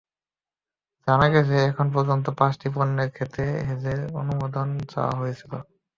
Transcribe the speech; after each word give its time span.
জানা 1.07 1.27
গেছে, 1.33 1.55
এখন 1.69 1.87
পর্যন্ত 1.95 2.25
পাঁচটি 2.39 2.67
পণ্যের 2.75 3.09
ক্ষেত্রে 3.15 3.45
হেজের 3.67 3.99
অনুমোদন 4.21 4.67
চাওয়া 4.91 5.13
হয়েছিল। 5.19 5.51